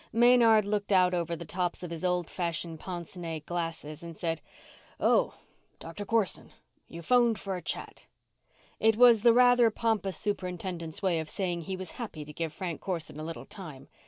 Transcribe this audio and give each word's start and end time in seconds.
Maynard 0.11 0.65
looked 0.65 0.91
out 0.91 1.13
over 1.13 1.35
the 1.35 1.45
tops 1.45 1.83
of 1.83 1.91
his 1.91 2.03
old 2.03 2.27
fashioned 2.27 2.79
pince 2.79 3.15
nez 3.15 3.43
glasses 3.45 4.01
and 4.01 4.17
said, 4.17 4.41
"Oh, 4.99 5.35
Doctor 5.77 6.05
Corson. 6.05 6.51
You 6.87 7.03
phoned 7.03 7.37
for 7.37 7.55
a 7.55 7.61
chat." 7.61 8.07
It 8.79 8.97
was 8.97 9.21
the 9.21 9.31
rather 9.31 9.69
pompous 9.69 10.17
superintendent's 10.17 11.03
way 11.03 11.19
of 11.19 11.29
saying 11.29 11.61
he 11.61 11.75
was 11.77 11.91
happy 12.01 12.25
to 12.25 12.33
give 12.33 12.51
Frank 12.51 12.81
Corson 12.81 13.19
a 13.19 13.23
little 13.23 13.45
time. 13.45 13.89